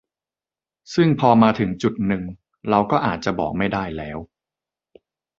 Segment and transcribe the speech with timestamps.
[0.93, 2.23] ซึ่งพอมาถึงจุดนึง
[2.69, 4.17] เราก็อาจจะบอกไม่ได้แล้ว